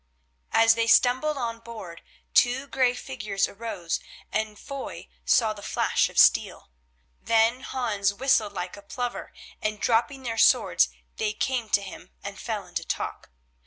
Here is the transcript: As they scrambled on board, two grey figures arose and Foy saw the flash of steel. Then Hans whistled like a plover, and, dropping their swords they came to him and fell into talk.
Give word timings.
As 0.51 0.73
they 0.73 0.87
scrambled 0.87 1.37
on 1.37 1.59
board, 1.59 2.01
two 2.33 2.65
grey 2.65 2.95
figures 2.95 3.47
arose 3.47 3.99
and 4.33 4.57
Foy 4.57 5.09
saw 5.25 5.53
the 5.53 5.61
flash 5.61 6.09
of 6.09 6.17
steel. 6.17 6.71
Then 7.21 7.59
Hans 7.61 8.11
whistled 8.11 8.53
like 8.53 8.75
a 8.75 8.81
plover, 8.81 9.31
and, 9.61 9.79
dropping 9.79 10.23
their 10.23 10.39
swords 10.39 10.89
they 11.17 11.33
came 11.33 11.69
to 11.69 11.83
him 11.83 12.09
and 12.23 12.39
fell 12.39 12.65
into 12.65 12.83
talk. 12.83 13.29